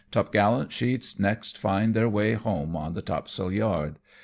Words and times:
Topgallant 0.09 0.71
sheets 0.71 1.19
next 1.19 1.59
find 1.59 1.93
their 1.93 2.09
way 2.09 2.33
home 2.33 2.75
on 2.75 2.95
the 2.95 3.03
topsail 3.03 3.51
yard. 3.51 3.99